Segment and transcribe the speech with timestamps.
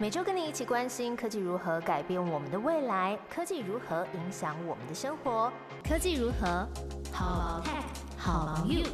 [0.00, 5.52] 每周跟你一起关心科技如何改变我们的未来，科技如何影响我们的生活，
[5.82, 6.68] 科技如何
[7.12, 7.82] 好 tech
[8.16, 8.86] 好 you。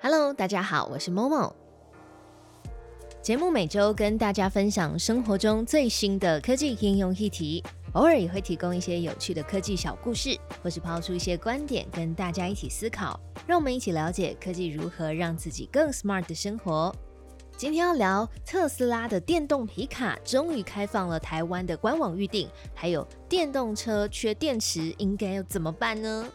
[0.00, 1.52] Hello，大家好，我是 Momo。
[3.20, 7.62] 节目每周跟大家分享生活中最新的科技应用议题，
[7.92, 16.94] 偶尔也会提供一些有趣的科技小故事，或是抛出一些观点跟大家一起思考，让我们一起了解科技如何让自己更 smart 的生活。
[17.56, 26.28] 今天要聊特斯拉的电动皮卡终于开放了台湾的官网预订，还有电动车缺电池应该要怎么办呢？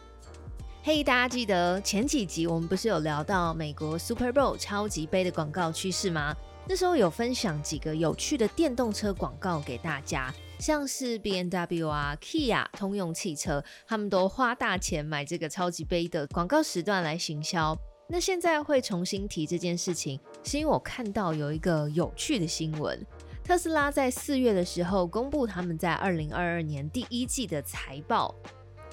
[0.82, 6.36] 嘿，大家记得前几集我们不是有聊到美国 Super Bowl 超级杯的广告趋势吗？
[6.68, 10.30] 那时候有分享几个有趣的电动车广告给大家，
[10.64, 17.76] 像是 B N W 啊、Kia、通用汽车，他们都花大钱买这个超级杯的广告时段来行销。
[18.08, 22.98] 那现在会重新提这件事情，是因为我看到有一个有趣的新闻，
[23.44, 28.34] 特斯拉在四月的时候公布他们在二零二二年第一季的财报。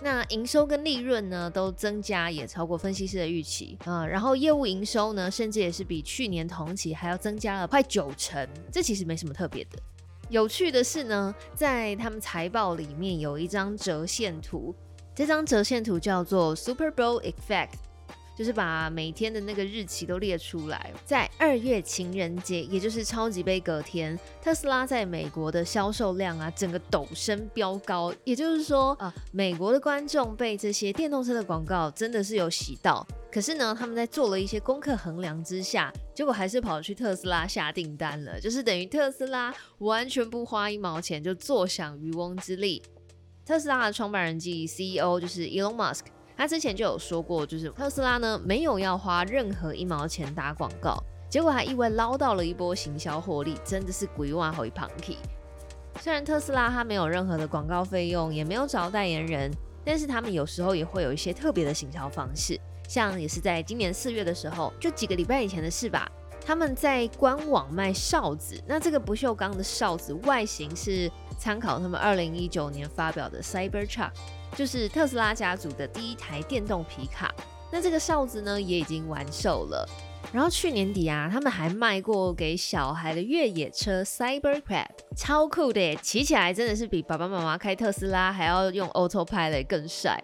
[0.04, 4.06] 那营收跟利润呢都增加，也超过分析师的预期啊。
[4.06, 8.46] 然后业务营收呢，甚至也是比去年同期还要增加了快九成。
[8.70, 9.80] 这其实没什么特别的。
[10.32, 14.74] 有趣的是呢，在他们财报里面有一张折线图，
[15.14, 17.74] 这张折线图叫做 Super Bowl Effect。
[18.34, 28.12] 就是把每天的那个日期都列出来，在二月情人节，也就是超级杯隔天，特斯拉在美国的销售量啊，整个陡升飙高。
[28.24, 33.06] 也就是说啊，美国的观众被这些电动车的广告真的是有洗到。
[33.32, 42.84] 可是呢，他们在做了一些功课衡量之下，结果还是跑去特斯拉下订单了，就是等于特斯拉完全不花一毛钱就坐享渔翁之利。
[43.46, 46.02] 特斯拉的创办人及 CEO 就是 Elon Musk。
[46.36, 55.18] 他之前就有说过，就是特斯拉呢没有要花任何一毛钱打广告，结果还意外捞到了一波行销获利，真的是鬼话回 punky。
[56.00, 59.52] 虽然特斯拉它没有任何的广告费用，也没有找代言人，
[59.86, 62.60] 但是他们有时候也会有一些特别的行销方式，
[62.92, 66.12] 像也是在今年四月的时候，就几个礼拜以前的事吧。
[66.46, 71.10] 他们在官网卖哨子，那这个不锈钢的哨子外形是
[71.40, 74.12] 参考他们二零一九年发表的 Cybertruck，
[74.58, 77.34] 就是特斯拉家族的第一台电动皮卡。
[77.72, 79.88] 那这个哨子呢也已经完售了。
[80.34, 90.22] 然后去年底啊，他们还卖过给小孩的越野车 Cybercrab，超酷的，骑起来真的是比爸爸妈妈开特斯拉还要用 Autopilot 更帅。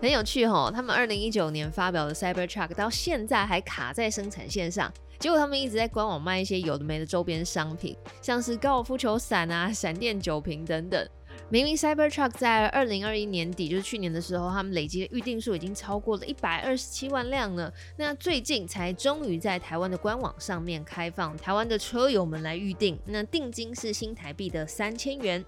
[0.00, 4.92] 很有趣吼，他们二零一九年发表的 Cybertruck 到现在还卡在生产线上。
[5.18, 11.08] 结果他们一直在官网卖一些有的没的周边商品，像是高尔夫球伞啊、闪电酒瓶等等。
[11.48, 17.72] 明明 Cybertruck 在二零二一年底，就是去年的时候，他们累积的预定数已经超过了一百二十七万辆了。
[17.96, 22.98] 那最近才终于在台湾的官网上面开放，台湾的车友们来预定。
[23.06, 25.42] 那定金是新台币的三千元。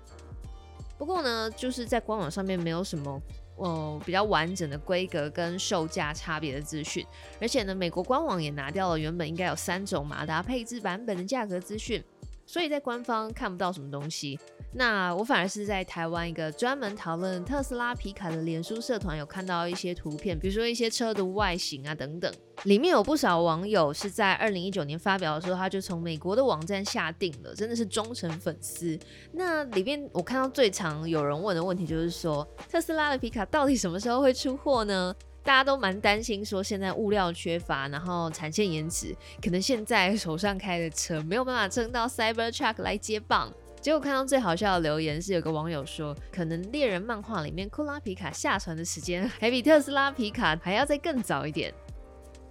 [0.96, 3.20] 不过呢，就是在官网上面没有什么。
[3.58, 7.04] 呃，比较完整的规格跟售价差别的资讯，
[7.40, 12.02] 而且呢，美国官网也拿掉了原本应该有三种马达配置版本的价格资讯。
[12.48, 14.40] 所以在官方看不到什么东西，
[14.72, 22.32] 那我反而是在台湾一个专门讨论特斯拉皮卡的脸书社团有看到一些图片，比如说一些车的外形啊等等，
[22.64, 28.98] 里面有不少网友是在二零一九年发表的时候，他就从美国的网站下定了，真的是忠诚粉丝。
[29.32, 35.14] 那里面我看到最常有人问的问题就是说，特斯拉的皮卡到底什么时候会出货呢？
[35.42, 43.52] 大家都蛮担心，说现在物料缺乏，然后产线延迟，可能现在手上开的车没有办法撑到 Cybertruck 来接棒。
[43.80, 51.72] 结果看到最好笑的留言是，有个网友说，可能猎人漫画里面库拉皮卡下船的时间，还比特斯拉皮卡还要再更早一点。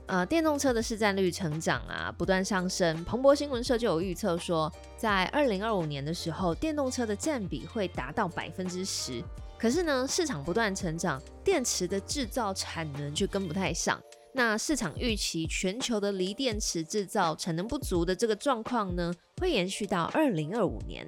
[0.08, 3.04] 呃，电动车的市占率成长啊，不断上升。
[3.04, 9.22] 彭博新闻社就有预测说，在二零二五年的时候，电动车的占比会达到百分之十。
[9.58, 14.00] 可是呢，市场不断成长，电池的制造产能却跟不太上。
[14.34, 19.12] 那市场预期全球的锂电池制造产能不足的这个状况呢，
[19.42, 21.08] 会延续到二零二五年。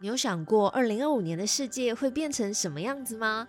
[0.00, 3.46] 你有想过二零二五年的世界会变成什么样子吗？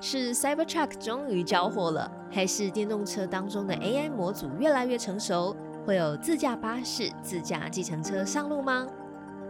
[0.00, 8.86] 是 Cybertruck 终于交货了，还是电动车当中的 AI 模组越来越成熟，会有自驾巴士、自驾计程车上路吗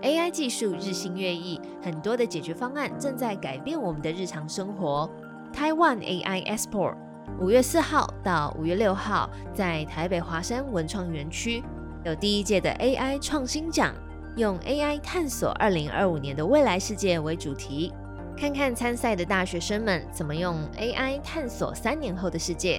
[0.05, 5.09] ？AI 技术日新月异，很多的解决方案正在改变我们的日常生活。
[5.51, 6.95] Taiwan AI Expo
[7.41, 11.65] 五月四号到五月六号，在台北华山文创园区
[12.05, 13.95] 有第一届的 AI 创新奖，
[14.37, 17.91] 用 AI 探索二零二五年的未来世界为主题，
[18.37, 22.79] 看看参赛的大学生们怎么用 AI 探索三年后的世界。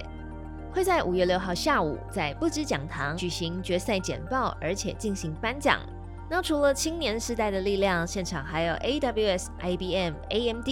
[0.72, 5.80] 会在五月六号下午在不知讲堂举行决赛简报，而且进行颁奖。
[6.28, 10.68] 那除了青年时代的力量，现场还有 AWS、IBM、AMD、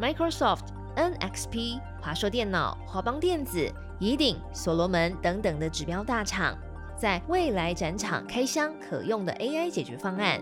[0.00, 0.66] Microsoft、
[0.96, 3.66] NXP、华硕电脑、华邦电子、
[3.98, 6.56] 宜鼎、所罗门等等的指标大厂。
[6.96, 10.40] 在未来展场开箱可用的 AI 解决方案，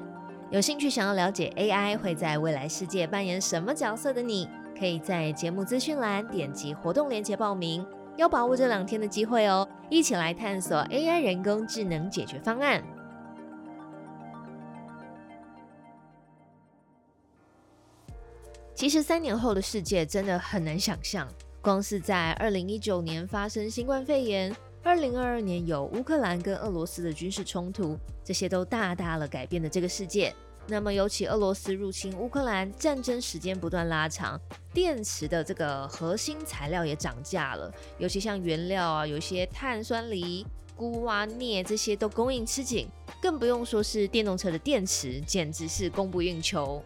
[0.50, 4.48] 有兴趣想要了解 AI 会在未来世界扮演什么角色的你，
[4.78, 7.86] 可以在节目资讯栏点击活动链接报名，
[8.16, 9.66] 要把握这两天的机会哦！
[9.88, 12.82] 一起来探索 AI 人工智能解决方案。
[18.82, 21.28] 其实三年后的世界真的很难想象，
[21.60, 24.52] 光是在二零一九年发生新冠肺炎。
[24.82, 30.34] 二零二二年有乌克兰跟俄罗斯的军事冲突，这些都大大了改变了这个世界。
[30.66, 34.36] 那么，尤其俄罗斯入侵乌克兰，战争时间不断拉长，
[34.74, 37.72] 电池的这个核心材料也涨价了。
[37.98, 40.44] 尤其像原料啊，有些碳酸锂、
[40.76, 42.88] 钴啊、镍这些都供应吃紧，
[43.20, 46.82] 更不用说是电动车的电池，简直是供不应求。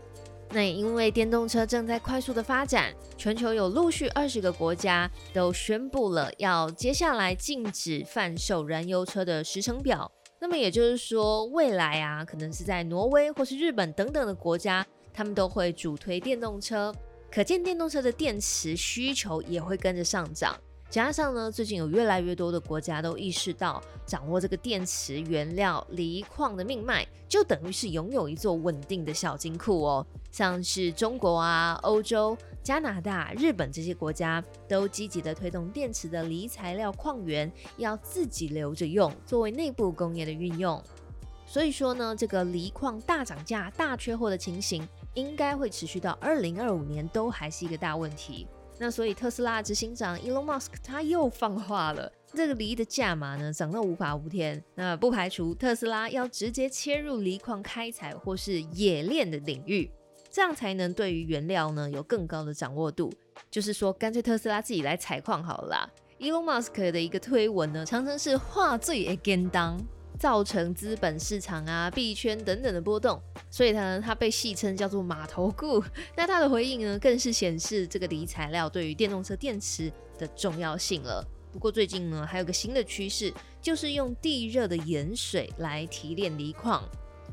[0.51, 10.11] 那也因为电动车正在快速的发展，全球有陆续二十个国家都宣布了要接下来禁止贩售燃油车的时程表。
[10.39, 16.95] 那么也就是说，未来啊，可能是在挪威或是日本等等的国家，他们都会主推电动车，
[17.33, 20.57] 可见电动车的电池需求也会跟着上涨。
[20.97, 30.07] 加上呢，最近有越来越多的国家都意识到，掌握这个电池原料锂矿的命脉，就等于是拥有一座稳定的小金库哦。
[30.31, 40.83] 像是中国啊、欧洲、加拿大、日本这些国家，都积极的推动电池的锂材料矿源要自己留着用，作为内部工业的运用。
[41.47, 48.47] 所以说呢，这个锂矿大涨价、大缺货的情形，应该会持续到二零二五年，都还是一个大问题。
[48.79, 59.91] 那所以特斯拉执行长 Elon Musk 他又放话了，这个锂的价码呢涨到无法无天，那不排除特斯拉要直接切入锂矿开采或是冶炼的领域，
[60.31, 63.11] 这样才能对于原料呢有更高的掌握度。
[63.51, 65.69] 就是说，干脆特斯拉自己来采矿好了。
[65.69, 65.91] 啦。
[66.19, 69.79] Elon Musk 的一个推文呢，常常是话最 again 当。
[70.19, 73.21] 造成资本市场啊、币圈等等的波动，
[73.51, 75.83] 所以呢，它被戏称叫做“码头股”。
[76.17, 81.27] 那它的回应呢，更是显示这个锂材料对于电动车电池的重要性了。
[81.53, 83.33] 不过最近呢，还有个新的趋势，
[83.63, 86.83] 就是用地热的盐水来提炼锂矿。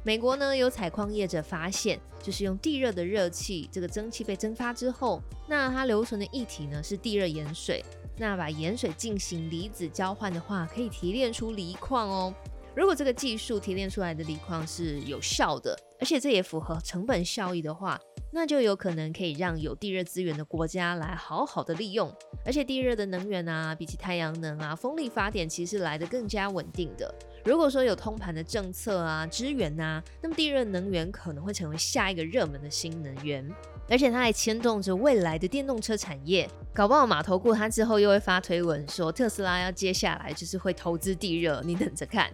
[0.05, 7.83] 美国呢，有采矿业者发现，就是用地热的热气，这个蒸汽被蒸发之后，那它留存的液体呢是地热盐水。
[8.17, 12.33] 那把盐水进行离子交换的话，可以提炼出锂矿哦。
[12.75, 17.99] 如果这个技术提炼出来的锂矿是有效的，而且这也符合成本效益的话，
[18.31, 22.11] 那就有可能可以让有地热资源的国家来好好的利用。
[22.43, 27.13] 而且地热的能源啊，比起太阳能啊、风力发电，其实来的更加稳定的。
[27.45, 33.47] 如果说有通盘的政策啊、资源啊，那么地热能源可能会成为下一个热门的新能源。
[33.87, 42.31] 而且它还牵动着未来的电动车产业，搞不好码头过它之后又会发推文说特斯拉要接下来就是会投资地热，你等着看。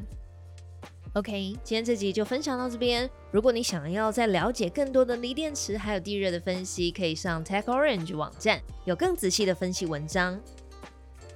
[1.13, 3.09] OK，今天这集就分享到这边。
[3.31, 10.39] 如果你想要再了解更多的锂电池还有地热的分析，可以上 TechOrange 网站，有更仔细的分析文章。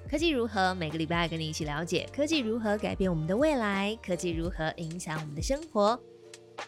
[0.08, 0.76] 科技如何？
[0.76, 6.00] 每个礼拜跟你一起了解科技如何改变我们的未来，科技如何影响我们的生活。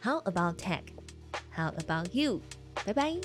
[0.01, 0.81] How about tech?
[1.55, 2.41] How about you?
[2.83, 3.17] 拜拜。